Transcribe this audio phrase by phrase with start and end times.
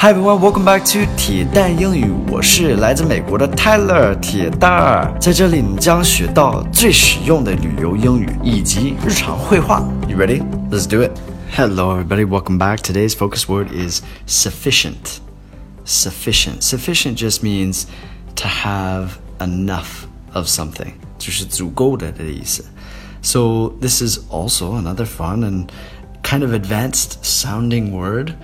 [0.00, 2.08] Hi everyone, welcome back to 铁蛋英语。
[2.30, 9.82] 我是来自美国的 Tyler 铁蛋儿，在这里你将学到最实用的旅游英语以及日常会话。
[10.06, 10.40] You ready?
[10.70, 11.10] Let's do it.
[11.50, 12.76] Hello everybody, welcome back.
[12.76, 15.18] Today's focus word is sufficient.
[15.84, 16.62] Sufficient.
[16.62, 17.86] Sufficient just means
[18.36, 20.92] to have enough of something.
[20.92, 22.64] something，就是足够的的意思。
[23.20, 25.66] So this is also another fun and
[26.22, 28.34] kind of advanced sounding word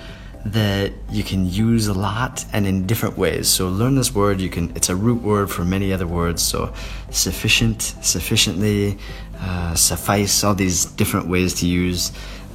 [0.44, 3.48] that you can use a lot and in different ways.
[3.48, 4.40] So learn this word.
[4.40, 4.70] You can.
[4.76, 6.42] It's a root word for many other words.
[6.42, 6.72] So
[7.10, 8.98] sufficient, sufficiently,
[9.40, 10.44] uh, suffice.
[10.44, 12.12] All these different ways to use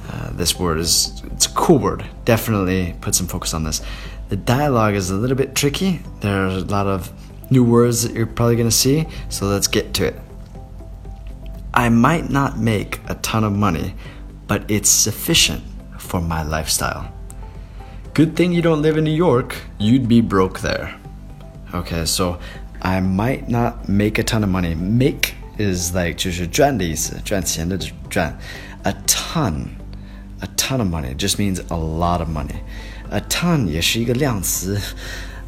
[0.08, 1.22] uh, this word is.
[1.32, 2.04] It's a cool word.
[2.24, 3.82] Definitely put some focus on this.
[4.28, 6.00] The dialogue is a little bit tricky.
[6.20, 7.12] There are a lot of
[7.50, 9.06] new words that you're probably going to see.
[9.28, 10.20] So let's get to it.
[11.74, 13.94] I might not make a ton of money,
[14.46, 15.64] but it's sufficient
[15.98, 17.12] for my lifestyle.
[18.13, 20.95] Good thing you don't live in New York, you'd be broke there.
[21.73, 22.39] Okay, so
[22.81, 24.73] I might not make a ton of money.
[24.75, 27.77] Make is like 就是赚的意思，赚钱的
[28.09, 28.37] 赚。
[28.83, 29.65] A ton,
[30.39, 32.61] a ton of money just means a lot of money.
[33.09, 34.79] A ton 也是一个量词，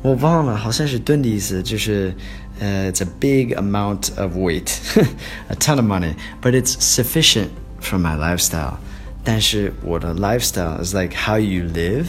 [0.02, 2.14] 我忘了，好像是吨的意思，就是
[2.60, 4.80] 呃、uh,，it's a big amount of weight,
[5.48, 8.78] a ton of money, but it's sufficient for my lifestyle.
[9.24, 12.08] 但是我的 lifestyle is like how you live.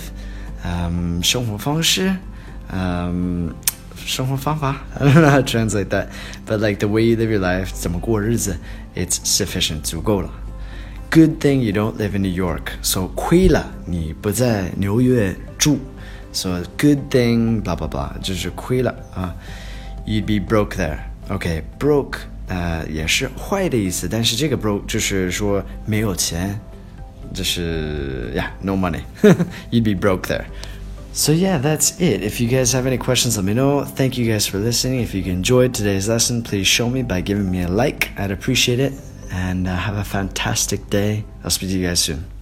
[0.64, 2.16] Um, 生活方式,
[2.72, 3.50] um,
[3.97, 4.83] 生活方法.
[4.98, 6.08] I don't know how to translate that,
[6.47, 8.56] but like the way you live your life, 怎么过日子,
[8.97, 10.28] it's sufficient, 足够了.
[11.11, 12.72] Good thing you don't live in New York.
[12.83, 15.78] So 亏了你不在纽约住.
[16.33, 19.34] So good thing, blah blah blah，就是亏了啊。
[20.05, 20.98] You'd be broke there.
[21.28, 26.61] Okay, broke 呃也是坏的意思，但是这个 broke 就是说没有钱。
[27.34, 29.03] 就是 yeah, no money.
[29.72, 30.48] You'd be broke there.
[31.12, 32.23] So yeah, that's it.
[32.23, 33.84] If you guys have any questions, let me know.
[33.84, 35.02] Thank you guys for listening.
[35.02, 38.09] If you enjoyed today's lesson, please show me by giving me a like.
[38.17, 38.94] I'd appreciate it.
[39.31, 41.23] And uh, have a fantastic day.
[41.43, 42.33] I'll speak to you guys soon.